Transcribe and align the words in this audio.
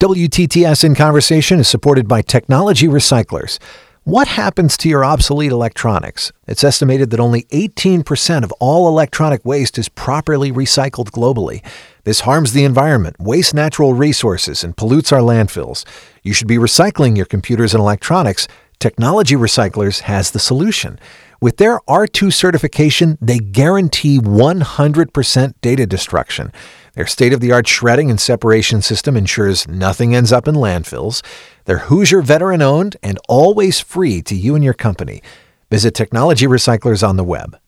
WTTS 0.00 0.84
in 0.84 0.94
Conversation 0.94 1.58
is 1.58 1.66
supported 1.66 2.06
by 2.06 2.22
Technology 2.22 2.86
Recyclers. 2.86 3.58
What 4.04 4.28
happens 4.28 4.76
to 4.76 4.88
your 4.88 5.04
obsolete 5.04 5.50
electronics? 5.50 6.30
It's 6.46 6.62
estimated 6.62 7.10
that 7.10 7.18
only 7.18 7.42
18% 7.50 8.44
of 8.44 8.52
all 8.60 8.86
electronic 8.86 9.44
waste 9.44 9.76
is 9.76 9.88
properly 9.88 10.52
recycled 10.52 11.10
globally. 11.10 11.64
This 12.04 12.20
harms 12.20 12.52
the 12.52 12.62
environment, 12.62 13.16
wastes 13.18 13.52
natural 13.52 13.92
resources, 13.92 14.62
and 14.62 14.76
pollutes 14.76 15.10
our 15.10 15.18
landfills. 15.18 15.84
You 16.22 16.32
should 16.32 16.46
be 16.46 16.58
recycling 16.58 17.16
your 17.16 17.26
computers 17.26 17.74
and 17.74 17.80
electronics. 17.80 18.46
Technology 18.80 19.34
Recyclers 19.34 20.02
has 20.02 20.30
the 20.30 20.38
solution. 20.38 21.00
With 21.40 21.56
their 21.56 21.80
R2 21.88 22.32
certification, 22.32 23.18
they 23.20 23.40
guarantee 23.40 24.20
100% 24.20 25.54
data 25.60 25.84
destruction. 25.84 26.52
Their 26.94 27.08
state 27.08 27.32
of 27.32 27.40
the 27.40 27.50
art 27.50 27.66
shredding 27.66 28.08
and 28.08 28.20
separation 28.20 28.80
system 28.80 29.16
ensures 29.16 29.66
nothing 29.66 30.14
ends 30.14 30.32
up 30.32 30.46
in 30.46 30.54
landfills. 30.54 31.24
They're 31.64 31.78
Hoosier 31.78 32.22
veteran 32.22 32.62
owned 32.62 32.96
and 33.02 33.18
always 33.28 33.80
free 33.80 34.22
to 34.22 34.36
you 34.36 34.54
and 34.54 34.62
your 34.62 34.74
company. 34.74 35.22
Visit 35.70 35.94
Technology 35.94 36.46
Recyclers 36.46 37.06
on 37.06 37.16
the 37.16 37.24
web. 37.24 37.58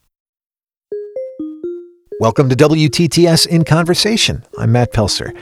Welcome 2.21 2.49
to 2.51 2.55
WTTS 2.55 3.49
in 3.49 3.65
Conversation. 3.65 4.45
I'm 4.57 4.71
Matt 4.71 4.93
Pelser. 4.93 5.37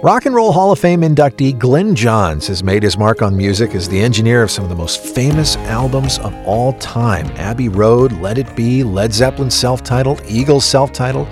Rock 0.00 0.26
and 0.26 0.34
Roll 0.34 0.52
Hall 0.52 0.70
of 0.70 0.78
Fame 0.78 1.00
inductee 1.00 1.58
Glyn 1.58 1.96
Johns 1.96 2.46
has 2.46 2.62
made 2.62 2.84
his 2.84 2.96
mark 2.96 3.20
on 3.20 3.36
music 3.36 3.74
as 3.74 3.88
the 3.88 3.98
engineer 3.98 4.44
of 4.44 4.50
some 4.52 4.62
of 4.62 4.70
the 4.70 4.76
most 4.76 5.04
famous 5.04 5.56
albums 5.56 6.20
of 6.20 6.32
all 6.46 6.72
time 6.74 7.26
Abbey 7.34 7.68
Road, 7.68 8.12
Let 8.12 8.38
It 8.38 8.54
Be, 8.54 8.84
Led 8.84 9.12
Zeppelin 9.12 9.50
self 9.50 9.82
titled, 9.82 10.22
Eagles 10.24 10.64
self 10.64 10.92
titled. 10.92 11.26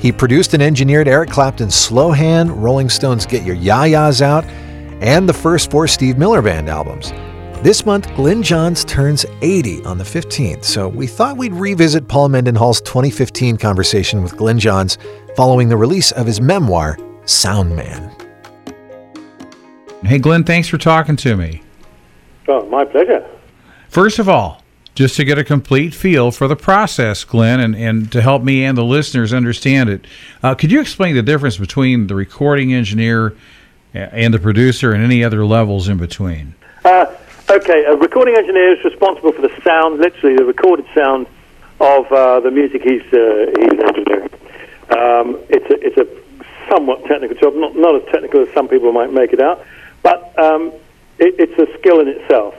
He 0.00 0.10
produced 0.10 0.52
and 0.52 0.60
engineered 0.60 1.06
Eric 1.06 1.30
Clapton's 1.30 1.76
Slowhand, 1.76 2.60
Rolling 2.60 2.88
Stones' 2.88 3.24
Get 3.24 3.44
Your 3.44 3.54
Ya-Ya's 3.54 4.20
Out, 4.20 4.44
and 5.00 5.28
the 5.28 5.32
first 5.32 5.70
four 5.70 5.86
Steve 5.86 6.18
Miller 6.18 6.42
Band 6.42 6.68
albums. 6.68 7.12
This 7.62 7.86
month, 7.86 8.12
Glyn 8.16 8.42
Johns 8.42 8.84
turns 8.84 9.26
80 9.42 9.84
on 9.84 9.96
the 9.96 10.02
15th, 10.02 10.64
so 10.64 10.88
we 10.88 11.06
thought 11.06 11.36
we'd 11.36 11.52
revisit 11.52 12.08
Paul 12.08 12.30
Mendenhall's 12.30 12.80
2015 12.80 13.58
conversation 13.58 14.24
with 14.24 14.36
Glyn 14.36 14.58
Johns 14.58 14.98
following 15.36 15.68
the 15.68 15.76
release 15.76 16.10
of 16.10 16.26
his 16.26 16.40
memoir, 16.40 16.98
Sound 17.28 17.76
Man. 17.76 18.10
Hey, 20.02 20.18
Glyn, 20.18 20.44
thanks 20.44 20.68
for 20.68 20.78
talking 20.78 21.16
to 21.16 21.36
me. 21.36 21.62
Oh, 22.46 22.64
my 22.66 22.84
pleasure. 22.84 23.28
First 23.88 24.18
of 24.18 24.28
all, 24.28 24.62
just 24.94 25.16
to 25.16 25.24
get 25.24 25.38
a 25.38 25.44
complete 25.44 25.94
feel 25.94 26.30
for 26.30 26.48
the 26.48 26.56
process, 26.56 27.24
Glyn, 27.24 27.60
and, 27.60 27.76
and 27.76 28.10
to 28.12 28.22
help 28.22 28.42
me 28.42 28.64
and 28.64 28.78
the 28.78 28.84
listeners 28.84 29.32
understand 29.32 29.90
it. 29.90 30.06
Uh, 30.42 30.54
could 30.54 30.72
you 30.72 30.80
explain 30.80 31.14
the 31.14 31.22
difference 31.22 31.58
between 31.58 32.06
the 32.06 32.14
recording 32.14 32.72
engineer 32.72 33.36
and 33.92 34.32
the 34.32 34.38
producer 34.38 34.92
and 34.92 35.04
any 35.04 35.22
other 35.22 35.44
levels 35.44 35.88
in 35.88 35.98
between? 35.98 36.54
Uh, 36.84 37.14
okay, 37.50 37.84
a 37.84 37.94
recording 37.94 38.36
engineer 38.36 38.76
is 38.76 38.84
responsible 38.84 39.32
for 39.32 39.42
the 39.42 39.60
sound, 39.62 40.00
literally 40.00 40.36
the 40.36 40.44
recorded 40.44 40.86
sound 40.94 41.26
of 41.80 42.10
uh, 42.10 42.40
the 42.40 42.50
music 42.50 42.82
he's, 42.82 43.02
uh, 43.12 43.52
he's 43.58 43.80
engineering. 43.80 44.30
Um, 44.90 45.38
it's, 45.50 45.70
a, 45.70 45.86
it's 45.86 45.96
a 45.98 46.27
somewhat 46.70 47.04
technical 47.04 47.36
job, 47.36 47.54
not, 47.54 47.76
not 47.76 47.94
as 47.96 48.02
technical 48.12 48.42
as 48.42 48.48
some 48.54 48.68
people 48.68 48.92
might 48.92 49.12
make 49.12 49.32
it 49.32 49.40
out, 49.40 49.64
but 50.02 50.38
um, 50.38 50.72
it, 51.18 51.34
it's 51.38 51.58
a 51.58 51.78
skill 51.78 52.00
in 52.00 52.08
itself. 52.08 52.54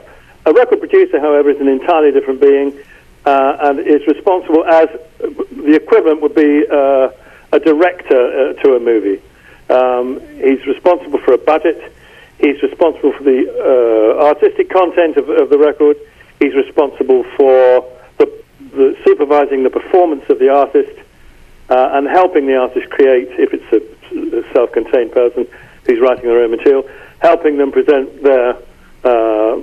A 0.46 0.52
record 0.52 0.80
producer, 0.80 1.20
however, 1.20 1.50
is 1.50 1.60
an 1.60 1.68
entirely 1.68 2.12
different 2.12 2.40
being 2.40 2.78
uh, 3.24 3.56
and 3.60 3.80
is 3.80 4.06
responsible 4.06 4.64
as 4.64 4.88
the 5.18 5.74
equivalent 5.74 6.22
would 6.22 6.34
be 6.34 6.64
uh, 6.70 7.10
a 7.52 7.60
director 7.60 8.16
uh, 8.16 8.62
to 8.62 8.76
a 8.76 8.80
movie. 8.80 9.22
Um, 9.68 10.20
he's 10.36 10.64
responsible 10.66 11.18
for 11.20 11.34
a 11.34 11.38
budget. 11.38 11.92
He's 12.38 12.60
responsible 12.62 13.12
for 13.12 13.22
the 13.22 14.16
uh, 14.18 14.24
artistic 14.24 14.70
content 14.70 15.16
of, 15.16 15.28
of, 15.28 15.50
the 15.50 15.58
record. 15.58 15.96
He's 16.40 16.54
responsible 16.54 17.24
for 17.36 17.84
the, 18.18 18.42
the 18.72 18.96
supervising 19.04 19.62
the 19.62 19.70
performance 19.70 20.24
of 20.30 20.38
the 20.38 20.48
artist 20.48 20.98
uh, 21.68 21.90
and 21.92 22.08
helping 22.08 22.46
the 22.46 22.56
artist 22.56 22.88
create, 22.90 23.28
if 23.38 23.52
it's 23.52 23.72
a, 23.72 23.76
a 23.76 23.99
self-contained 24.52 25.12
person 25.12 25.46
who's 25.86 26.00
writing 26.00 26.24
their 26.24 26.42
own 26.42 26.50
material, 26.50 26.88
helping 27.20 27.56
them 27.56 27.72
present 27.72 28.22
their 28.22 28.56
uh, 29.04 29.60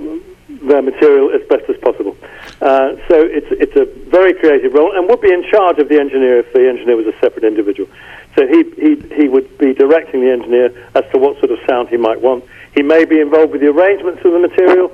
their 0.48 0.82
material 0.82 1.30
as 1.30 1.46
best 1.48 1.68
as 1.68 1.76
possible. 1.78 2.16
Uh, 2.60 2.96
so 3.08 3.20
it's 3.22 3.46
it's 3.50 3.76
a 3.76 3.84
very 4.10 4.34
creative 4.34 4.72
role, 4.72 4.96
and 4.96 5.08
would 5.08 5.20
be 5.20 5.32
in 5.32 5.44
charge 5.50 5.78
of 5.78 5.88
the 5.88 5.98
engineer 5.98 6.40
if 6.40 6.52
the 6.52 6.68
engineer 6.68 6.96
was 6.96 7.06
a 7.06 7.18
separate 7.20 7.44
individual. 7.44 7.88
So 8.34 8.46
he 8.46 8.64
he 8.76 8.96
he 9.14 9.28
would 9.28 9.58
be 9.58 9.74
directing 9.74 10.20
the 10.20 10.32
engineer 10.32 10.66
as 10.94 11.04
to 11.12 11.18
what 11.18 11.38
sort 11.38 11.50
of 11.50 11.58
sound 11.68 11.88
he 11.88 11.96
might 11.96 12.20
want. 12.20 12.44
He 12.74 12.82
may 12.82 13.04
be 13.04 13.20
involved 13.20 13.52
with 13.52 13.60
the 13.60 13.68
arrangements 13.68 14.24
of 14.24 14.32
the 14.32 14.38
material 14.38 14.90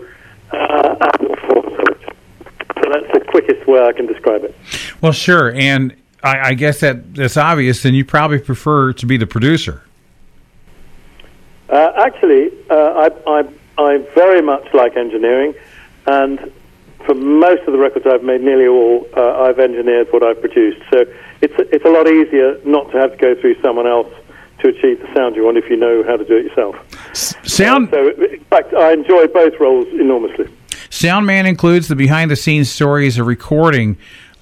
uh. 0.51 1.11
So 2.83 2.91
that's 2.91 3.13
the 3.13 3.25
quickest 3.29 3.67
way 3.67 3.83
I 3.83 3.93
can 3.93 4.07
describe 4.07 4.45
it. 4.45 4.55
Well, 5.01 5.13
sure, 5.13 5.55
and 5.55 5.95
I, 6.25 6.49
I 6.49 6.55
guess 6.55 6.81
that 6.81 7.15
that's 7.15 7.37
obvious. 7.37 7.83
Then 7.83 7.95
you 7.95 8.05
probably 8.05 8.39
prefer 8.39 8.93
to 8.95 9.07
be 9.07 9.17
the 9.17 9.27
producer. 9.27 9.83
Uh, 11.69 11.93
actually, 11.97 12.51
uh, 12.71 12.75
I, 12.75 13.11
I 13.27 13.49
I 13.77 13.99
very 14.15 14.43
much 14.43 14.73
like 14.73 14.97
engineering, 14.97 15.55
and 16.07 16.51
for 17.05 17.15
most 17.15 17.63
of 17.67 17.73
the 17.73 17.79
records 17.79 18.07
I've 18.07 18.23
made, 18.23 18.41
nearly 18.41 18.67
all, 18.67 19.07
uh, 19.17 19.43
I've 19.43 19.59
engineered 19.59 20.09
what 20.13 20.23
I've 20.23 20.41
produced. 20.41 20.81
So 20.91 21.05
it's 21.43 21.55
a, 21.59 21.75
it's 21.75 21.85
a 21.85 21.91
lot 21.91 22.09
easier 22.09 22.59
not 22.65 22.91
to 22.93 22.99
have 22.99 23.13
to 23.13 23.17
go 23.19 23.35
through 23.41 23.61
someone 23.61 23.87
else 23.87 24.13
to 24.61 24.69
achieve 24.69 25.01
the 25.01 25.13
sound 25.15 25.37
you 25.37 25.45
want 25.45 25.59
if 25.59 25.69
you 25.69 25.77
know 25.77 26.03
how 26.05 26.17
to 26.17 26.25
do 26.25 26.37
it 26.37 26.45
yourself. 26.45 26.77
Sound. 27.15 27.89
Uh, 27.89 27.97
so, 27.97 28.25
in 28.25 28.45
fact, 28.45 28.73
I 28.73 28.93
enjoy 28.93 29.27
both 29.27 29.61
roles 29.61 29.87
enormously. 29.89 30.49
Soundman 30.89 31.47
includes 31.47 31.89
the 31.89 31.97
behind-the-scenes 31.97 32.71
stories 32.71 33.19
of 33.19 33.27
recording 33.27 33.99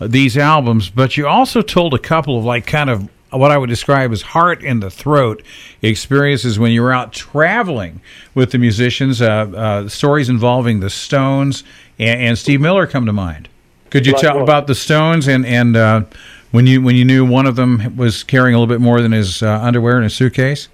these 0.06 0.36
albums, 0.36 0.90
but 0.90 1.16
you 1.16 1.26
also 1.26 1.62
told 1.62 1.94
a 1.94 1.98
couple 1.98 2.38
of 2.38 2.44
like 2.44 2.66
kind 2.66 2.90
of 2.90 3.08
what 3.30 3.50
I 3.50 3.56
would 3.56 3.70
describe 3.70 4.12
as 4.12 4.22
heart 4.22 4.62
in 4.62 4.80
the 4.80 4.90
throat 4.90 5.42
experiences 5.80 6.58
when 6.58 6.70
you 6.70 6.82
were 6.82 6.92
out 6.92 7.12
traveling 7.12 8.00
with 8.34 8.52
the 8.52 8.58
musicians. 8.58 9.22
Uh, 9.22 9.26
uh, 9.26 9.88
stories 9.88 10.28
involving 10.28 10.80
the 10.80 10.90
Stones 10.90 11.64
and, 11.98 12.20
and, 12.20 12.38
Steve 12.38 12.60
Miller 12.60 12.86
come 12.86 13.06
to 13.06 13.12
mind. 13.12 13.48
Could 13.90 14.06
you 14.06 14.12
like 14.12 14.22
tell 14.22 14.34
what? 14.34 14.42
about 14.42 14.66
the 14.66 14.74
Stones 14.74 15.28
and 15.28 15.46
and 15.46 15.76
uh, 15.76 16.02
when 16.50 16.66
you 16.66 16.82
when 16.82 16.96
you 16.96 17.04
knew 17.04 17.24
one 17.24 17.46
of 17.46 17.56
them 17.56 17.96
was 17.96 18.22
carrying 18.22 18.54
a 18.54 18.58
little 18.58 18.72
bit 18.72 18.80
more 18.80 19.00
than 19.00 19.12
his 19.12 19.42
uh, 19.42 19.60
underwear 19.62 19.98
in 19.98 20.04
a 20.04 20.10
suitcase? 20.10 20.68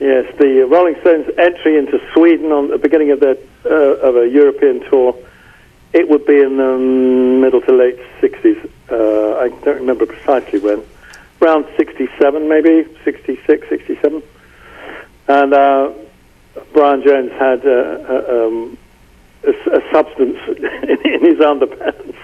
Yes. 0.00 0.34
The 0.38 0.66
Rolling 0.68 0.96
Stones' 1.00 1.30
entry 1.38 1.76
into 1.76 2.00
Sweden 2.14 2.52
on 2.52 2.68
the 2.68 2.78
beginning 2.78 3.10
of 3.10 3.20
their 3.20 3.36
uh, 3.64 4.08
of 4.08 4.16
a 4.16 4.28
European 4.28 4.80
tour 4.88 5.14
it 5.92 6.08
would 6.08 6.26
be 6.26 6.40
in 6.40 6.56
the 6.58 6.78
middle 6.78 7.60
to 7.62 7.72
late 7.72 7.98
60s. 8.20 8.70
Uh, 8.90 9.38
I 9.38 9.48
don't 9.64 9.80
remember 9.80 10.06
precisely 10.06 10.58
when. 10.58 10.84
Around 11.40 11.66
67, 11.76 12.48
maybe, 12.48 12.84
66, 13.04 13.68
67. 13.68 14.22
And 15.28 15.54
uh, 15.54 15.92
Brian 16.72 17.02
Jones 17.02 17.30
had 17.32 17.64
uh, 17.64 17.70
uh 17.70 18.46
um, 18.46 18.78
a, 19.44 19.50
a, 19.50 19.92
substance 19.92 20.36
in 20.48 21.20
his 21.20 21.38
underpants. 21.38 22.16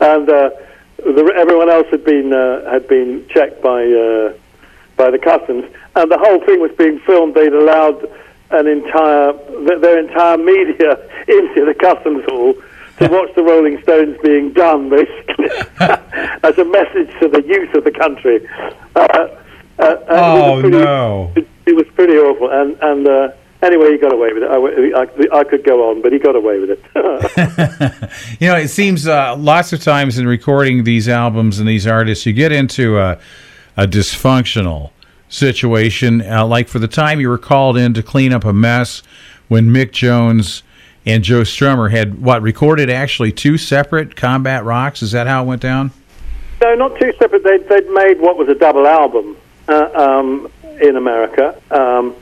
And 0.00 0.28
uh, 0.28 0.50
the, 0.96 1.32
everyone 1.36 1.68
else 1.68 1.86
had 1.90 2.04
been, 2.04 2.32
had 2.32 2.88
been 2.88 3.26
checked 3.28 3.62
by, 3.62 3.84
by 4.96 5.10
the 5.10 5.18
customs. 5.18 5.64
And 5.96 6.10
the 6.10 6.18
whole 6.18 6.40
thing 6.40 6.60
was 6.60 6.72
being 6.76 6.98
filmed. 7.00 7.34
They'd 7.34 7.52
allowed 7.52 8.08
an 8.50 8.66
entire, 8.66 9.32
their 9.78 9.98
entire 9.98 10.38
media 10.38 10.98
into 11.28 11.64
the 11.64 11.74
customs 11.78 12.24
hall 12.26 12.54
to 12.98 13.08
watch 13.10 13.34
the 13.34 13.42
Rolling 13.42 13.80
Stones 13.82 14.16
being 14.22 14.52
done, 14.52 14.88
basically, 14.88 15.48
as 16.42 16.58
a 16.58 16.64
message 16.64 17.10
to 17.20 17.28
the 17.28 17.42
youth 17.46 17.74
of 17.74 17.84
the 17.84 17.90
country. 17.90 18.46
Uh, 18.94 19.28
uh, 19.78 19.96
oh 20.08 20.60
pretty, 20.60 20.78
no! 20.78 21.32
It, 21.34 21.48
it, 21.66 21.74
was 21.74 21.86
pretty 21.94 22.12
awful, 22.14 22.48
and 22.48 22.78
and 22.80 23.08
uh, 23.08 23.32
anyway, 23.60 23.90
he 23.90 23.98
got 23.98 24.12
away 24.12 24.32
with 24.32 24.44
it. 24.44 24.48
I, 24.48 25.36
I, 25.36 25.40
I, 25.40 25.44
could 25.44 25.64
go 25.64 25.90
on, 25.90 26.00
but 26.00 26.12
he 26.12 26.20
got 26.20 26.36
away 26.36 26.60
with 26.60 26.70
it. 26.70 28.10
you 28.40 28.46
know, 28.46 28.56
it 28.56 28.68
seems 28.68 29.08
uh, 29.08 29.34
lots 29.36 29.72
of 29.72 29.82
times 29.82 30.16
in 30.16 30.28
recording 30.28 30.84
these 30.84 31.08
albums 31.08 31.58
and 31.58 31.68
these 31.68 31.88
artists, 31.88 32.24
you 32.24 32.32
get 32.32 32.52
into 32.52 33.00
a, 33.00 33.18
a 33.76 33.86
dysfunctional 33.86 34.90
situation. 35.28 36.22
Uh, 36.22 36.46
like 36.46 36.68
for 36.68 36.78
the 36.78 36.88
time 36.88 37.20
you 37.20 37.28
were 37.28 37.38
called 37.38 37.76
in 37.76 37.94
to 37.94 38.02
clean 38.02 38.32
up 38.32 38.44
a 38.44 38.52
mess 38.52 39.02
when 39.48 39.66
Mick 39.66 39.92
Jones 39.92 40.62
and 41.06 41.22
Joe 41.22 41.42
Strummer 41.42 41.90
had 41.90 42.22
what 42.22 42.42
recorded 42.42 42.88
actually 42.88 43.32
two 43.32 43.58
separate 43.58 44.16
combat 44.16 44.64
rocks. 44.64 45.02
Is 45.02 45.12
that 45.12 45.26
how 45.26 45.42
it 45.44 45.46
went 45.46 45.62
down? 45.62 45.90
No, 46.62 46.74
not 46.74 46.98
two 46.98 47.12
separate. 47.18 47.44
They'd, 47.44 47.68
they'd 47.68 47.88
made 47.90 48.20
what 48.20 48.38
was 48.38 48.48
a 48.48 48.54
double 48.54 48.86
album 48.86 49.36
uh, 49.68 49.90
um, 49.94 50.50
in 50.80 50.96
America, 50.96 51.60
um, 51.70 52.14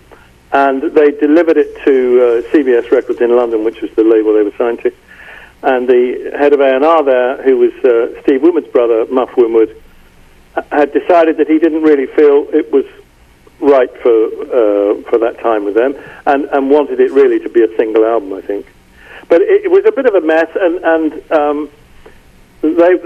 and 0.52 0.82
they 0.82 1.12
delivered 1.12 1.56
it 1.56 1.76
to 1.84 2.42
uh, 2.44 2.52
CBS 2.52 2.90
Records 2.90 3.20
in 3.20 3.34
London, 3.36 3.64
which 3.64 3.80
was 3.80 3.90
the 3.92 4.04
label 4.04 4.34
they 4.34 4.42
were 4.42 4.56
signed 4.58 4.80
to. 4.80 4.92
And 5.62 5.88
the 5.88 6.32
head 6.36 6.52
of 6.52 6.60
A&R 6.60 7.04
there, 7.04 7.42
who 7.42 7.56
was 7.56 7.72
uh, 7.84 8.20
Steve 8.22 8.42
Winwood's 8.42 8.68
brother, 8.68 9.06
Muff 9.06 9.36
Winwood, 9.36 9.80
had 10.70 10.92
decided 10.92 11.36
that 11.38 11.48
he 11.48 11.58
didn't 11.58 11.82
really 11.82 12.06
feel 12.06 12.46
it 12.52 12.72
was 12.72 12.84
right 13.60 13.90
for 14.02 14.26
uh, 14.26 15.02
for 15.08 15.18
that 15.18 15.38
time 15.40 15.64
with 15.64 15.74
them, 15.74 15.94
and, 16.26 16.44
and 16.46 16.70
wanted 16.70 17.00
it 17.00 17.10
really 17.12 17.38
to 17.40 17.48
be 17.48 17.62
a 17.62 17.76
single 17.76 18.04
album, 18.04 18.32
I 18.34 18.40
think. 18.40 18.66
But 19.28 19.40
it, 19.42 19.64
it 19.64 19.70
was 19.70 19.84
a 19.86 19.92
bit 19.92 20.06
of 20.06 20.14
a 20.14 20.20
mess, 20.20 20.48
and 20.54 20.84
and 20.84 21.32
um, 21.32 21.70
they, 22.60 22.98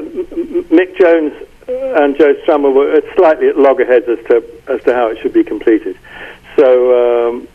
Mick 0.71 0.97
Jones 0.99 1.33
and 1.69 2.17
Joe 2.17 2.35
Strummer 2.45 2.73
were 2.73 3.01
slightly 3.15 3.49
at 3.49 3.59
loggerheads 3.59 4.09
as 4.09 4.19
to 4.27 4.45
as 4.69 4.83
to 4.85 4.95
how 4.95 5.09
it 5.09 5.19
should 5.21 5.33
be 5.33 5.45
completed. 5.45 5.99
So 6.57 7.29
um, 7.29 7.49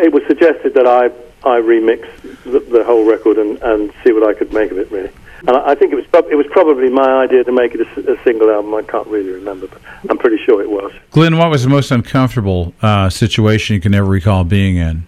it 0.00 0.12
was 0.12 0.22
suggested 0.26 0.74
that 0.74 0.86
I 0.86 1.06
I 1.48 1.60
remix 1.60 2.04
the, 2.44 2.60
the 2.60 2.84
whole 2.84 3.04
record 3.04 3.38
and, 3.38 3.58
and 3.62 3.92
see 4.02 4.12
what 4.12 4.28
I 4.28 4.34
could 4.34 4.52
make 4.52 4.70
of 4.70 4.78
it 4.78 4.90
really. 4.90 5.10
And 5.46 5.56
I, 5.56 5.70
I 5.70 5.74
think 5.74 5.92
it 5.92 5.96
was 5.96 6.04
it 6.30 6.34
was 6.34 6.46
probably 6.50 6.88
my 6.90 7.22
idea 7.22 7.44
to 7.44 7.52
make 7.52 7.74
it 7.74 7.80
a, 7.80 8.12
a, 8.12 8.24
single 8.24 8.50
album. 8.50 8.74
I 8.74 8.82
can't 8.82 9.06
really 9.06 9.30
remember, 9.30 9.68
but 9.68 9.80
I'm 10.08 10.18
pretty 10.18 10.38
sure 10.44 10.60
it 10.60 10.70
was. 10.70 10.92
Glyn, 11.12 11.38
what 11.38 11.50
was 11.50 11.62
the 11.62 11.68
most 11.68 11.90
uncomfortable 11.90 12.74
uh, 12.82 13.08
situation 13.08 13.74
you 13.74 13.80
can 13.80 13.94
ever 13.94 14.08
recall 14.08 14.44
being 14.44 14.76
in? 14.76 15.06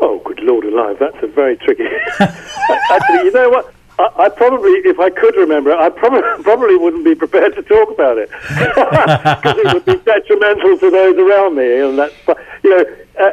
Oh, 0.00 0.20
good 0.24 0.40
Lord 0.40 0.64
alive, 0.64 0.96
that's 0.98 1.16
a 1.22 1.26
very 1.26 1.56
tricky. 1.56 1.86
Actually, 2.20 3.24
you 3.24 3.32
know 3.32 3.50
what? 3.50 3.74
I, 3.98 4.10
I, 4.16 4.28
probably, 4.28 4.70
if 4.84 4.98
I 5.00 5.10
could 5.10 5.36
remember 5.36 5.72
I 5.72 5.88
probably 5.88 6.22
probably 6.42 6.76
wouldn't 6.76 7.04
be 7.04 7.14
prepared 7.14 7.54
to 7.56 7.62
talk 7.62 7.90
about 7.90 8.18
it 8.18 8.30
because 8.48 9.58
it 9.58 9.74
would 9.74 9.84
be 9.84 9.96
detrimental 10.04 10.78
to 10.78 10.90
those 10.90 11.16
around 11.16 11.56
me, 11.56 11.80
and 11.80 11.98
that's 11.98 12.14
you 12.62 12.70
know. 12.70 12.84
Uh, 13.18 13.30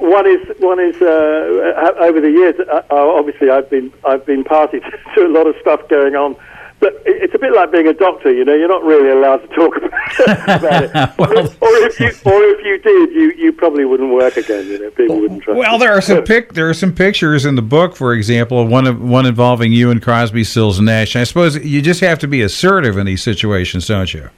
one 0.00 0.26
is 0.26 0.40
one 0.58 0.80
is 0.80 1.00
uh, 1.00 1.94
over 2.00 2.20
the 2.20 2.32
years. 2.32 2.56
Uh, 2.58 2.82
obviously, 2.90 3.48
I've 3.48 3.70
been 3.70 3.92
I've 4.04 4.26
been 4.26 4.42
party 4.42 4.80
to 5.14 5.24
a 5.24 5.28
lot 5.28 5.46
of 5.46 5.54
stuff 5.60 5.88
going 5.88 6.16
on 6.16 6.34
but 6.80 7.02
it's 7.04 7.34
a 7.34 7.38
bit 7.38 7.54
like 7.54 7.70
being 7.70 7.86
a 7.86 7.92
doctor, 7.92 8.32
you 8.32 8.44
know. 8.44 8.54
You're 8.54 8.68
not 8.68 8.82
really 8.82 9.10
allowed 9.10 9.38
to 9.38 9.48
talk 9.48 9.76
about 9.76 10.84
it. 10.84 10.92
well, 11.18 11.46
or, 11.60 11.76
if 11.84 12.00
you, 12.00 12.06
or 12.06 12.42
if 12.42 12.64
you 12.64 12.78
did, 12.78 13.14
you, 13.14 13.32
you 13.32 13.52
probably 13.52 13.84
wouldn't 13.84 14.12
work 14.12 14.36
again. 14.38 14.66
You 14.66 14.78
know, 14.78 14.90
people 14.90 15.20
wouldn't 15.20 15.42
trust. 15.42 15.58
Well, 15.58 15.78
there 15.78 15.92
are 15.92 16.00
some 16.00 16.24
pic, 16.24 16.54
there 16.54 16.68
are 16.70 16.74
some 16.74 16.94
pictures 16.94 17.44
in 17.44 17.54
the 17.54 17.62
book, 17.62 17.94
for 17.94 18.14
example, 18.14 18.66
one 18.66 18.86
of, 18.86 19.00
one 19.00 19.26
involving 19.26 19.72
you 19.72 19.90
and 19.90 20.02
Crosby, 20.02 20.42
Stills, 20.42 20.78
and 20.78 20.86
Nash. 20.86 21.16
I 21.16 21.24
suppose 21.24 21.56
you 21.56 21.82
just 21.82 22.00
have 22.00 22.18
to 22.20 22.28
be 22.28 22.40
assertive 22.40 22.96
in 22.96 23.04
these 23.04 23.22
situations, 23.22 23.86
don't 23.86 24.12
you? 24.14 24.30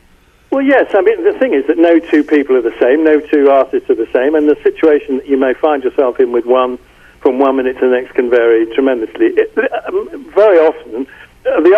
Well, 0.50 0.62
yes. 0.62 0.90
I 0.94 1.00
mean, 1.00 1.22
the 1.22 1.38
thing 1.38 1.54
is 1.54 1.66
that 1.68 1.78
no 1.78 2.00
two 2.00 2.24
people 2.24 2.56
are 2.56 2.62
the 2.62 2.76
same. 2.80 3.04
No 3.04 3.20
two 3.20 3.50
artists 3.50 3.88
are 3.88 3.94
the 3.94 4.10
same, 4.12 4.34
and 4.34 4.48
the 4.48 4.60
situation 4.64 5.18
that 5.18 5.28
you 5.28 5.36
may 5.36 5.54
find 5.54 5.84
yourself 5.84 6.18
in 6.18 6.32
with 6.32 6.44
one 6.44 6.78
from 7.22 7.38
one 7.38 7.56
minute 7.56 7.78
to 7.78 7.88
the 7.88 7.92
next 7.94 8.12
can 8.14 8.28
vary 8.28 8.66
tremendously. 8.74 9.26
It, 9.26 9.56
um, 9.86 10.32
very 10.34 10.58
often 10.58 10.81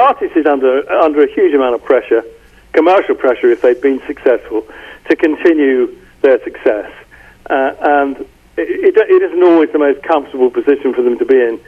artist 0.04 0.36
is 0.36 0.46
under 0.46 0.90
under 0.92 1.22
a 1.22 1.30
huge 1.32 1.54
amount 1.54 1.74
of 1.74 1.82
pressure, 1.82 2.22
commercial 2.72 3.14
pressure 3.14 3.50
if 3.50 3.62
they've 3.62 3.80
been 3.80 4.00
successful, 4.06 4.66
to 5.08 5.16
continue 5.16 5.96
their 6.22 6.42
success, 6.44 6.90
uh, 7.50 7.74
and 7.80 8.16
it, 8.56 8.96
it 8.96 9.22
isn't 9.22 9.42
always 9.42 9.70
the 9.72 9.78
most 9.78 10.02
comfortable 10.02 10.50
position 10.50 10.94
for 10.94 11.02
them 11.02 11.18
to 11.18 11.24
be 11.24 11.36
in. 11.36 11.60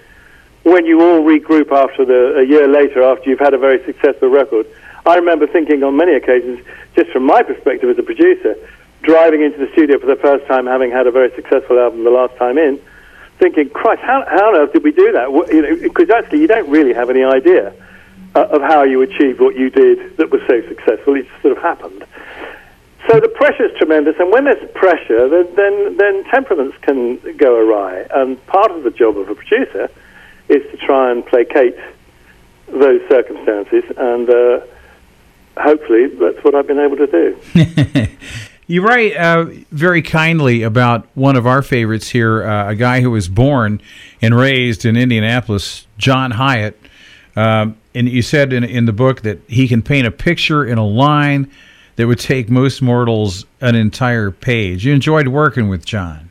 When 0.62 0.84
you 0.84 1.00
all 1.00 1.22
regroup 1.22 1.70
after 1.72 2.04
the 2.04 2.38
a 2.38 2.44
year 2.44 2.68
later, 2.68 3.02
after 3.02 3.30
you've 3.30 3.38
had 3.48 3.54
a 3.54 3.58
very 3.58 3.84
successful 3.84 4.28
record, 4.28 4.66
I 5.06 5.16
remember 5.16 5.46
thinking 5.46 5.82
on 5.82 5.96
many 5.96 6.14
occasions, 6.14 6.60
just 6.94 7.10
from 7.10 7.24
my 7.24 7.42
perspective 7.42 7.88
as 7.88 7.98
a 7.98 8.02
producer, 8.02 8.56
driving 9.02 9.42
into 9.42 9.58
the 9.58 9.70
studio 9.72 9.98
for 9.98 10.06
the 10.06 10.16
first 10.16 10.46
time, 10.46 10.66
having 10.66 10.90
had 10.90 11.06
a 11.06 11.12
very 11.12 11.30
successful 11.34 11.78
album 11.78 12.04
the 12.04 12.10
last 12.10 12.36
time 12.36 12.58
in, 12.58 12.80
thinking, 13.38 13.70
Christ, 13.70 14.02
how, 14.02 14.24
how 14.28 14.48
on 14.48 14.56
earth 14.56 14.72
did 14.72 14.82
we 14.82 14.92
do 14.92 15.12
that? 15.12 15.30
You 15.52 15.62
know, 15.62 15.76
because 15.80 16.10
actually 16.10 16.40
you 16.40 16.48
don't 16.48 16.68
really 16.68 16.92
have 16.92 17.08
any 17.10 17.22
idea 17.22 17.72
uh, 18.36 18.46
of 18.50 18.60
how 18.60 18.82
you 18.82 19.00
achieved 19.00 19.40
what 19.40 19.56
you 19.56 19.70
did 19.70 20.18
that 20.18 20.30
was 20.30 20.42
so 20.46 20.60
successful. 20.68 21.14
It 21.14 21.26
just 21.26 21.42
sort 21.42 21.56
of 21.56 21.62
happened. 21.62 22.04
So 23.08 23.18
the 23.18 23.28
pressure 23.28 23.64
is 23.64 23.78
tremendous, 23.78 24.16
and 24.18 24.30
when 24.30 24.44
there's 24.44 24.70
pressure, 24.72 25.28
then, 25.28 25.54
then, 25.54 25.96
then 25.96 26.24
temperaments 26.24 26.76
can 26.82 27.18
go 27.36 27.56
awry. 27.56 28.06
And 28.14 28.44
part 28.46 28.70
of 28.72 28.82
the 28.82 28.90
job 28.90 29.16
of 29.16 29.30
a 29.30 29.34
producer 29.34 29.88
is 30.48 30.62
to 30.70 30.76
try 30.76 31.12
and 31.12 31.24
placate 31.24 31.76
those 32.68 33.00
circumstances, 33.08 33.84
and 33.96 34.28
uh, 34.28 34.60
hopefully 35.56 36.08
that's 36.08 36.44
what 36.44 36.54
I've 36.54 36.66
been 36.66 36.80
able 36.80 36.96
to 36.96 37.06
do. 37.06 38.08
You 38.68 38.82
write 38.82 39.16
uh, 39.16 39.46
very 39.70 40.02
kindly 40.02 40.62
about 40.62 41.06
one 41.14 41.36
of 41.36 41.46
our 41.46 41.62
favorites 41.62 42.08
here, 42.08 42.42
uh, 42.42 42.70
a 42.70 42.74
guy 42.74 43.00
who 43.00 43.12
was 43.12 43.28
born 43.28 43.80
and 44.20 44.34
raised 44.34 44.84
in 44.84 44.96
Indianapolis, 44.96 45.86
John 45.98 46.32
Hiatt. 46.32 46.74
Um, 47.36 47.76
and 47.94 48.08
you 48.08 48.22
said 48.22 48.52
in, 48.52 48.64
in 48.64 48.86
the 48.86 48.92
book 48.92 49.22
that 49.22 49.38
he 49.46 49.68
can 49.68 49.82
paint 49.82 50.06
a 50.06 50.10
picture 50.10 50.64
in 50.64 50.78
a 50.78 50.86
line 50.86 51.50
that 51.96 52.06
would 52.06 52.18
take 52.18 52.48
most 52.48 52.80
mortals 52.82 53.44
an 53.60 53.74
entire 53.74 54.30
page. 54.30 54.84
You 54.84 54.94
enjoyed 54.94 55.28
working 55.28 55.68
with 55.68 55.84
John. 55.84 56.30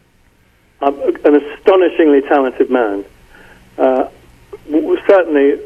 I'm 0.82 1.00
an 1.00 1.36
astonishingly 1.36 2.22
talented 2.22 2.70
man. 2.70 3.06
Uh, 3.78 4.10
certainly, 5.08 5.60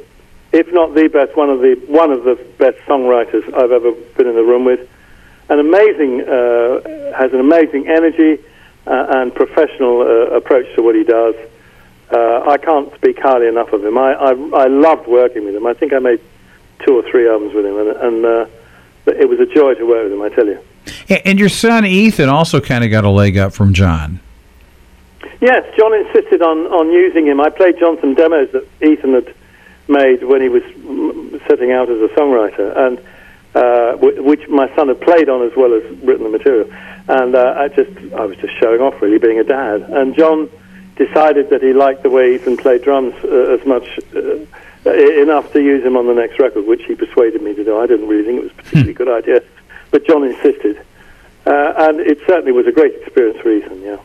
if 0.52 0.72
not 0.72 0.94
the 0.94 1.08
best, 1.08 1.36
one 1.36 1.50
of 1.50 1.60
the 1.60 1.76
one 1.88 2.12
of 2.12 2.24
the 2.24 2.36
best 2.58 2.78
songwriters 2.88 3.46
I've 3.54 3.72
ever 3.72 3.92
been 3.92 4.28
in 4.28 4.36
the 4.36 4.44
room 4.44 4.66
with. 4.66 4.88
An 5.50 5.60
amazing, 5.60 6.22
uh, 6.22 7.16
has 7.18 7.34
an 7.34 7.40
amazing 7.40 7.88
energy 7.88 8.38
uh, 8.86 9.08
and 9.10 9.34
professional 9.34 10.02
uh, 10.02 10.36
approach 10.36 10.68
to 10.76 10.84
what 10.84 10.96
he 10.96 11.04
does 11.04 11.34
uh, 12.12 12.50
I 12.50 12.58
can't 12.58 12.94
speak 12.96 13.20
highly 13.20 13.48
enough 13.48 13.72
of 13.72 13.86
him. 13.86 13.98
I, 13.98 14.14
I, 14.14 14.32
I 14.32 14.68
loved 14.68 15.08
working 15.08 15.46
with 15.46 15.56
him. 15.56 15.68
I 15.68 15.74
think 15.74 15.94
I 15.94 16.00
made 16.00 16.22
two 16.86 16.98
or 16.98 17.04
three 17.10 17.30
albums 17.30 17.54
with 17.54 17.66
him, 17.66 17.78
and, 17.78 17.90
and 17.90 18.26
uh, 18.26 18.46
it 19.08 19.30
was 19.30 19.40
a 19.40 19.46
joy 19.46 19.76
to 19.76 19.86
work 19.86 20.04
with 20.04 20.14
him. 20.14 20.22
I 20.22 20.30
tell 20.30 20.48
you. 20.48 20.60
And 21.26 21.40
your 21.40 21.50
son 21.50 21.86
Ethan 21.86 22.30
also 22.30 22.60
kind 22.60 22.84
of 22.84 22.90
got 22.90 23.04
a 23.04 23.10
leg 23.10 23.38
up 23.38 23.54
from 23.54 23.74
John. 23.74 24.20
Yes, 25.42 25.66
John 25.78 25.94
insisted 25.94 26.42
on, 26.42 26.66
on 26.68 26.92
using 26.92 27.28
him. 27.28 27.40
I 27.40 27.50
played 27.50 27.80
John 27.80 28.00
some 28.02 28.14
demos 28.14 28.52
that 28.52 28.68
Ethan 28.82 29.14
had 29.14 29.34
made 29.88 30.24
when 30.24 30.42
he 30.42 30.50
was 30.50 30.64
setting 31.48 31.72
out 31.72 31.90
as 31.90 32.02
a 32.02 32.14
songwriter, 32.16 32.76
and 32.78 33.00
uh, 33.56 33.98
which 33.98 34.48
my 34.50 34.74
son 34.76 34.90
had 34.90 35.02
played 35.02 35.30
on 35.30 35.42
as 35.44 35.56
well 35.56 35.74
as 35.74 35.84
written 36.00 36.24
the 36.24 36.30
material. 36.30 36.70
And 37.08 37.36
uh, 37.36 37.56
I 37.58 37.68
just 37.70 38.14
I 38.14 38.26
was 38.26 38.38
just 38.38 38.58
showing 38.60 38.82
off, 38.82 39.02
really, 39.02 39.18
being 39.18 39.40
a 39.40 39.44
dad. 39.44 39.82
And 39.82 40.16
John 40.16 40.50
decided 41.00 41.50
that 41.50 41.64
he 41.64 41.74
liked 41.74 42.04
the 42.04 42.10
way 42.10 42.36
Ethan 42.36 42.58
played 42.58 42.84
drums 42.84 43.16
uh, 43.24 43.58
as 43.58 43.66
much 43.66 44.00
uh, 44.16 44.92
enough 44.92 45.52
to 45.54 45.62
use 45.62 45.84
him 45.84 45.98
on 45.98 46.06
the 46.06 46.14
next 46.14 46.38
record, 46.40 46.68
which 46.68 46.84
he 46.84 46.94
persuaded 46.94 47.42
me 47.42 47.56
to 47.56 47.64
do. 47.64 47.80
I 47.80 47.88
didn't 47.88 48.08
really 48.08 48.26
think 48.26 48.40
it 48.40 48.44
was 48.44 48.52
a 48.52 48.56
particularly 48.56 48.94
good 48.94 49.10
idea, 49.10 49.44
but 49.90 50.06
John 50.06 50.24
insisted, 50.26 50.78
uh, 51.48 51.74
and 51.78 52.00
it 52.02 52.20
certainly 52.28 52.52
was 52.52 52.68
a 52.68 52.72
great 52.72 52.94
experience 53.02 53.40
for 53.40 53.50
Ethan. 53.50 53.82
Yeah. 53.82 53.98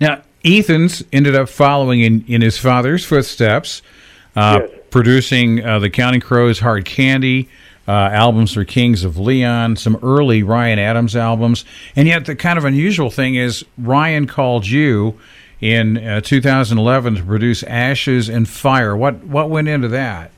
Now 0.00 0.22
Ethan's 0.44 1.02
ended 1.12 1.34
up 1.34 1.48
following 1.48 2.00
in, 2.02 2.24
in 2.28 2.42
his 2.42 2.58
father's 2.58 3.04
footsteps, 3.04 3.80
uh, 4.36 4.60
yes. 4.60 4.80
producing 4.90 5.64
uh, 5.64 5.78
the 5.78 5.90
Counting 5.90 6.20
Crows' 6.20 6.60
"Hard 6.60 6.84
Candy." 6.84 7.48
Uh, 7.86 8.08
albums 8.12 8.54
for 8.54 8.64
Kings 8.64 9.04
of 9.04 9.18
Leon, 9.18 9.76
some 9.76 9.98
early 10.02 10.42
Ryan 10.42 10.78
Adams 10.78 11.14
albums, 11.14 11.66
and 11.94 12.08
yet 12.08 12.24
the 12.24 12.34
kind 12.34 12.56
of 12.58 12.64
unusual 12.64 13.10
thing 13.10 13.34
is 13.34 13.62
Ryan 13.76 14.26
called 14.26 14.66
you 14.66 15.20
in 15.64 15.96
uh, 15.96 16.20
2011 16.20 17.14
to 17.14 17.22
produce 17.22 17.62
Ashes 17.62 18.28
and 18.28 18.46
Fire. 18.46 18.94
What 18.94 19.24
what 19.24 19.48
went 19.48 19.66
into 19.66 19.88
that? 19.88 20.30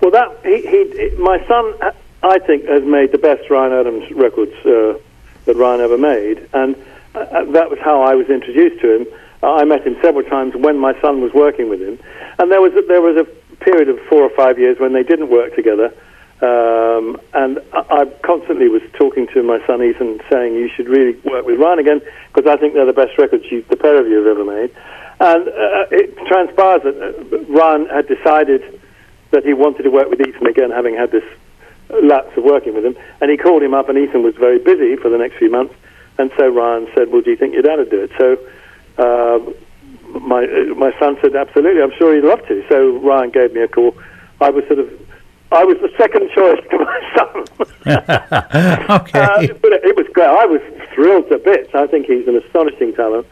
Well, 0.00 0.10
that 0.10 0.40
he, 0.42 0.60
he 0.62 1.16
my 1.18 1.38
son, 1.46 1.94
I 2.24 2.40
think, 2.40 2.64
has 2.64 2.82
made 2.82 3.12
the 3.12 3.18
best 3.18 3.48
Ryan 3.48 3.72
Adams 3.72 4.10
records 4.10 4.52
uh, 4.66 4.98
that 5.44 5.54
Ryan 5.54 5.80
ever 5.80 5.96
made, 5.96 6.48
and 6.52 6.74
uh, 7.14 7.18
uh 7.20 7.44
that 7.52 7.70
was 7.70 7.78
how 7.78 8.02
I 8.02 8.16
was 8.16 8.28
introduced 8.28 8.80
to 8.82 8.96
him. 8.96 9.06
I 9.44 9.62
met 9.64 9.86
him 9.86 9.96
several 10.02 10.24
times 10.24 10.56
when 10.56 10.78
my 10.78 11.00
son 11.00 11.20
was 11.20 11.32
working 11.32 11.68
with 11.68 11.80
him, 11.80 12.00
and 12.40 12.50
there 12.50 12.60
was 12.60 12.72
a, 12.74 12.82
there 12.88 13.02
was 13.02 13.16
a 13.16 13.24
period 13.62 13.88
of 13.88 14.00
four 14.08 14.22
or 14.22 14.30
five 14.30 14.58
years 14.58 14.80
when 14.80 14.94
they 14.94 15.04
didn't 15.04 15.28
work 15.28 15.54
together. 15.54 15.94
Um, 16.40 17.20
and 17.32 17.60
I, 17.72 18.02
I, 18.02 18.04
constantly 18.24 18.68
was 18.68 18.82
talking 18.94 19.28
to 19.34 19.42
my 19.42 19.64
son 19.66 19.82
Ethan, 19.82 20.20
saying 20.30 20.54
you 20.54 20.68
should 20.68 20.88
really 20.88 21.18
work 21.24 21.46
with 21.46 21.60
Ryan 21.60 21.78
again 21.78 22.00
because 22.32 22.50
I 22.50 22.56
think 22.60 22.74
they're 22.74 22.84
the 22.86 22.92
best 22.92 23.16
records 23.18 23.44
you, 23.50 23.64
the 23.70 23.76
pair 23.76 24.00
of 24.00 24.08
you 24.08 24.16
have 24.18 24.26
ever 24.26 24.44
made. 24.44 24.70
And 25.20 25.48
uh, 25.48 25.86
it 25.94 26.16
transpires 26.26 26.82
that 26.82 26.96
uh, 26.98 27.38
Ryan 27.52 27.86
had 27.86 28.08
decided 28.08 28.80
that 29.30 29.46
he 29.46 29.54
wanted 29.54 29.84
to 29.84 29.90
work 29.90 30.10
with 30.10 30.20
Ethan 30.20 30.46
again, 30.46 30.70
having 30.70 30.96
had 30.96 31.12
this 31.12 31.24
lapse 32.02 32.36
of 32.36 32.42
working 32.42 32.74
with 32.74 32.84
him. 32.84 32.96
And 33.20 33.30
he 33.30 33.36
called 33.36 33.62
him 33.62 33.72
up, 33.72 33.88
and 33.88 33.96
Ethan 33.96 34.24
was 34.24 34.34
very 34.34 34.58
busy 34.58 34.96
for 34.96 35.08
the 35.08 35.18
next 35.18 35.36
few 35.38 35.50
months. 35.50 35.74
And 36.18 36.32
so 36.36 36.48
Ryan 36.48 36.88
said, 36.94 37.12
"Well, 37.12 37.22
do 37.22 37.30
you 37.30 37.36
think 37.36 37.54
your 37.54 37.62
dad 37.62 37.78
would 37.78 37.90
do 37.90 38.02
it?" 38.02 38.10
So. 38.18 38.38
Uh, 38.96 39.52
my 40.20 40.46
my 40.76 40.92
son 41.00 41.16
said 41.20 41.34
absolutely. 41.34 41.82
I'm 41.82 41.92
sure 41.98 42.14
he'd 42.14 42.22
love 42.22 42.46
to. 42.46 42.64
So 42.68 42.98
Ryan 42.98 43.30
gave 43.30 43.52
me 43.52 43.62
a 43.62 43.68
call. 43.68 43.96
I 44.40 44.50
was 44.50 44.64
sort 44.66 44.78
of 44.78 44.88
I 45.54 45.64
was 45.64 45.78
the 45.78 45.90
second 45.96 46.30
choice 46.30 46.60
to 46.70 46.78
my 46.78 47.00
son. 47.16 47.44
okay. 49.00 49.20
Uh, 49.20 49.54
but 49.60 49.72
it, 49.72 49.96
was 49.96 50.06
great. 50.12 50.26
I 50.26 50.46
was 50.46 50.60
thrilled 50.94 51.28
to 51.28 51.38
bits. 51.38 51.74
I 51.74 51.86
think 51.86 52.06
he's 52.06 52.26
an 52.26 52.36
astonishing 52.36 52.94
talent, 52.94 53.26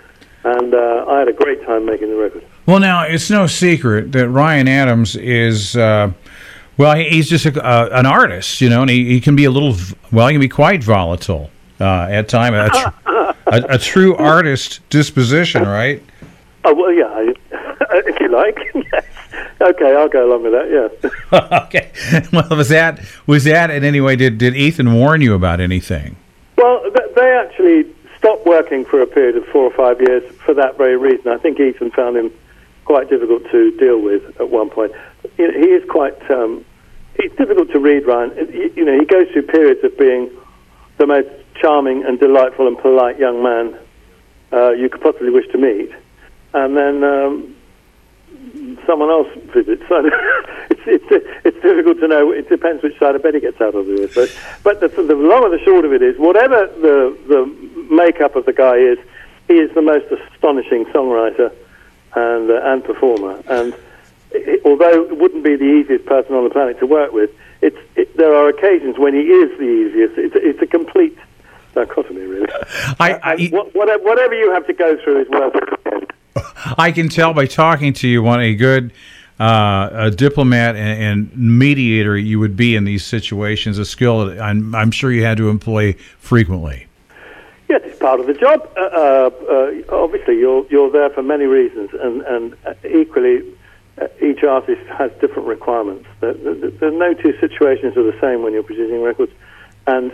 and 0.45 0.75
uh, 0.75 1.07
I 1.09 1.19
had 1.19 1.29
a 1.29 1.33
great 1.33 1.65
time 1.65 1.85
making 1.85 2.11
the 2.11 2.17
record. 2.17 2.45
Well, 2.67 2.81
now 2.81 3.03
it's 3.03 3.29
no 3.31 3.47
secret 3.47 4.13
that 4.13 4.29
Ryan 4.29 4.69
Adams 4.69 5.17
is 5.17 5.77
uh, 5.77 6.13
Well, 6.77 6.95
he's 6.97 7.29
just 7.29 7.47
a, 7.47 7.65
uh, 7.65 7.89
an 7.93 8.07
artist, 8.07 8.61
you 8.61 8.69
know, 8.71 8.83
and 8.83 8.91
he, 8.91 9.05
he, 9.07 9.21
can 9.21 9.37
be 9.37 9.45
a 9.45 9.51
little, 9.51 9.77
well, 10.11 10.29
he 10.29 10.35
can 10.35 10.41
be 10.41 10.49
quite 10.49 10.83
volatile 10.83 11.51
uh, 11.81 12.07
at 12.09 12.29
times. 12.29 12.57
A, 12.57 12.69
tr- 12.71 13.13
a, 13.47 13.75
a, 13.75 13.79
true 13.79 14.17
artist 14.17 14.81
disposition, 14.91 15.65
right? 15.65 16.03
Oh 16.65 16.73
well, 16.75 16.93
yeah, 16.93 17.33
if 17.91 18.21
you 18.21 18.29
like. 18.29 18.57
Okay, 19.63 19.95
I'll 19.95 20.09
go 20.09 20.29
along 20.29 20.43
with 20.43 20.53
that. 20.53 20.69
Yeah. 20.71 21.63
okay. 21.65 21.93
Well, 22.33 22.57
was 22.57 22.69
that 22.69 23.01
was 23.27 23.45
that 23.45 23.71
in 23.71 23.85
any 23.85 24.01
way? 24.01 24.17
Did 24.17 24.39
did 24.39 24.57
Ethan 24.57 24.93
warn 24.95 25.21
you 25.21 25.35
about 25.35 25.61
anything? 25.61 26.17
Well, 26.57 26.85
they 27.15 27.31
actually 27.33 27.87
stopped 28.19 28.47
working 28.47 28.85
for 28.85 29.01
a 29.01 29.07
period 29.07 29.37
of 29.37 29.47
four 29.47 29.65
or 29.65 29.73
five 29.73 30.01
years 30.01 30.23
for 30.45 30.55
that 30.55 30.77
very 30.77 30.97
reason. 30.97 31.29
I 31.29 31.39
think 31.39 31.59
Ethan 31.59 31.91
found 31.93 32.17
him 32.17 32.33
quite 32.85 33.09
difficult 33.09 33.45
to 33.51 33.71
deal 33.79 34.01
with 34.01 34.41
at 34.41 34.51
one 34.51 34.71
point. 34.71 34.93
He 35.37 35.43
is 35.43 35.89
quite 35.89 36.19
um, 36.31 36.65
he's 37.21 37.33
difficult 37.33 37.71
to 37.73 37.79
read, 37.79 38.07
Ryan. 38.07 38.31
You 38.77 38.85
know, 38.85 38.99
he 38.99 39.07
goes 39.07 39.29
through 39.33 39.43
periods 39.43 39.83
of 39.85 39.97
being 39.97 40.31
the 40.99 41.07
most 41.07 41.29
charming 41.55 42.05
and 42.05 42.19
delightful 42.19 42.67
and 42.67 42.79
polite 42.79 43.19
young 43.19 43.43
man 43.43 43.79
uh, 44.53 44.71
you 44.73 44.89
could 44.89 45.01
possibly 45.01 45.31
wish 45.31 45.47
to 45.53 45.59
meet, 45.59 45.91
and 46.53 46.77
then 46.77 47.03
um, 47.03 47.57
someone 48.87 49.11
else 49.11 49.29
visits. 49.55 49.83
So 49.93 50.09
it's, 50.71 51.05
it's 51.11 51.27
it's 51.45 51.63
difficult 51.63 52.01
to 52.01 52.09
know. 52.09 52.33
It 52.33 52.49
depends 52.49 52.83
which 52.83 52.99
side 52.99 53.15
of 53.15 53.23
bed 53.23 53.35
he 53.35 53.41
gets 53.41 53.61
out 53.61 53.75
of 53.75 53.87
it. 53.89 54.15
But 54.15 54.35
but 54.65 54.81
the, 54.81 54.89
the 54.89 55.15
long 55.15 55.45
and 55.45 55.53
the 55.53 55.63
short 55.65 55.85
of 55.85 55.93
it 55.93 56.03
is, 56.03 56.19
whatever 56.19 56.67
the 56.81 57.17
the 57.29 57.95
makeup 57.95 58.37
of 58.37 58.47
the 58.47 58.53
guy 58.53 58.77
is, 58.77 58.99
he 59.49 59.55
is 59.55 59.73
the 59.75 59.83
most 59.83 60.07
astonishing 60.11 60.87
songwriter 60.87 61.53
and 62.15 62.51
uh, 62.51 62.61
and 62.65 62.83
performer. 62.85 63.43
And 63.49 63.77
it, 64.31 64.63
although 64.65 65.05
it 65.05 65.17
wouldn't 65.19 65.45
be 65.45 65.57
the 65.57 65.65
easiest 65.65 66.07
person 66.07 66.35
on 66.35 66.45
the 66.45 66.51
planet 66.51 66.79
to 66.81 66.87
work 66.87 67.13
with, 67.13 67.31
it's 67.61 67.79
it, 67.95 68.17
there 68.17 68.35
are 68.35 68.49
occasions 68.49 68.99
when 68.99 69.15
he 69.15 69.21
is 69.21 69.57
the 69.59 69.65
easiest. 69.65 70.19
It's, 70.19 70.35
it's 70.37 70.63
a 70.63 70.67
complete 70.67 71.19
dichotomy, 71.75 72.23
really. 72.23 72.49
I, 72.99 73.19
I, 73.23 73.49
whatever, 73.73 74.03
whatever 74.03 74.35
you 74.35 74.53
have 74.53 74.67
to 74.67 74.73
go 74.73 74.97
through 75.03 75.23
is 75.23 75.29
worth 75.29 75.55
it. 75.55 75.82
I 76.79 76.93
can 76.93 77.09
tell 77.09 77.35
by 77.35 77.47
talking 77.47 77.93
to 77.95 78.09
you 78.09 78.23
what 78.23 78.41
a 78.41 78.55
good 78.55 78.93
uh, 79.41 79.91
a 79.93 80.11
diplomat 80.11 80.77
and, 80.77 81.33
and, 81.33 81.37
mediator 81.37 82.17
you 82.17 82.39
would 82.39 82.57
be 82.57 82.77
in 82.77 82.85
these 82.85 83.05
situations, 83.05 83.79
a 83.79 83.85
skill 83.85 84.27
that 84.27 84.41
I'm, 84.41 84.73
I'm 84.75 84.91
sure 84.93 85.11
you 85.11 85.25
had 85.25 85.39
to 85.39 85.49
employ 85.49 85.95
frequently. 86.19 86.87
Yes, 87.69 87.81
it's 87.85 87.99
part 87.99 88.21
of 88.21 88.27
the 88.27 88.35
job. 88.35 88.71
Uh, 88.77 88.81
uh, 88.81 89.31
uh 89.51 89.95
obviously, 90.05 90.39
you're 90.39 90.67
you're 90.69 90.91
there 90.91 91.11
for 91.11 91.23
many 91.23 91.47
reasons, 91.47 91.91
and 91.95 92.21
and 92.23 92.57
uh, 92.67 92.75
equally, 92.87 93.43
uh, 94.01 94.09
each 94.21 94.45
artist 94.45 94.87
has 94.89 95.11
different 95.21 95.49
requirements. 95.49 96.07
There, 96.21 96.35
there, 96.35 96.91
no 96.91 97.15
two 97.15 97.37
situations 97.41 97.97
are 97.97 98.05
the 98.05 98.19
same 98.21 98.43
when 98.43 98.53
you're 98.53 98.63
producing 98.63 99.03
records, 99.03 99.33
and 99.87 100.13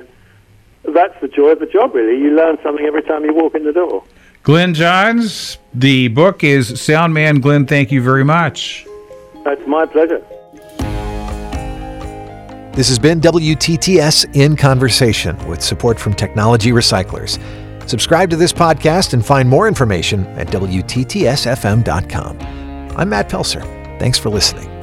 that's 0.85 1.21
the 1.21 1.29
joy 1.29 1.49
of 1.49 1.59
the 1.59 1.67
job. 1.67 1.95
Really, 1.95 2.19
you 2.19 2.31
learn 2.31 2.59
something 2.63 2.87
every 2.87 3.03
time 3.03 3.25
you 3.25 3.35
walk 3.35 3.57
in 3.57 3.65
the 3.65 3.73
door. 3.73 4.05
Glyn 4.43 4.73
Johns, 4.75 5.59
the 5.75 6.09
book 6.09 6.43
is 6.43 6.81
Sound 6.81 7.13
Man. 7.13 7.41
Glyn, 7.41 7.67
thank 7.67 7.93
you 7.93 8.03
very 8.03 8.25
much. 8.25 8.87
That's 9.45 9.67
my 9.67 9.85
pleasure. 9.87 10.25
This 12.75 12.89
has 12.89 12.99
been 12.99 13.21
WTTS 13.21 14.37
in 14.37 14.57
Conversation 14.57 15.37
with 15.49 15.61
support 15.63 15.99
from 15.99 16.15
Technology 16.15 16.71
Recyclers. 16.71 17.39
Subscribe 17.89 18.31
to 18.31 18.37
this 18.37 18.53
podcast 18.53 19.15
and 19.15 19.25
find 19.27 19.49
more 19.49 19.67
information 19.67 20.27
at 20.39 20.47
WTTSFM.com. 20.49 22.39
I'm 22.97 23.09
Matt 23.09 23.29
Pelser. 23.29 23.63
Thanks 23.99 24.19
for 24.19 24.29
listening. 24.31 24.78